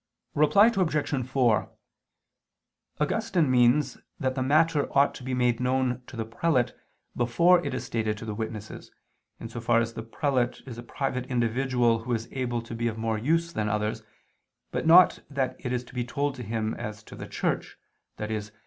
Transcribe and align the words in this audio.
Reply 0.33 0.71
Obj. 0.75 1.27
4: 1.27 1.71
Augustine 2.99 3.51
means 3.51 3.99
that 4.19 4.33
the 4.33 4.41
matter 4.41 4.91
ought 4.97 5.13
to 5.13 5.21
be 5.23 5.35
made 5.35 5.59
known 5.59 6.01
to 6.07 6.15
the 6.17 6.25
prelate 6.25 6.73
before 7.15 7.63
it 7.63 7.75
is 7.75 7.83
stated 7.85 8.17
to 8.17 8.25
the 8.25 8.33
witnesses, 8.33 8.89
in 9.39 9.47
so 9.47 9.61
far 9.61 9.79
as 9.79 9.93
the 9.93 10.01
prelate 10.01 10.63
is 10.65 10.79
a 10.79 10.81
private 10.81 11.27
individual 11.27 11.99
who 11.99 12.13
is 12.13 12.27
able 12.31 12.63
to 12.63 12.73
be 12.73 12.87
of 12.87 12.97
more 12.97 13.19
use 13.19 13.53
than 13.53 13.69
others, 13.69 14.01
but 14.71 14.87
not 14.87 15.19
that 15.29 15.55
it 15.59 15.71
is 15.71 15.83
to 15.83 15.93
be 15.93 16.03
told 16.03 16.35
him 16.35 16.73
as 16.79 17.03
to 17.03 17.15
the 17.15 17.27
Church, 17.27 17.77
i.e. 18.17 18.41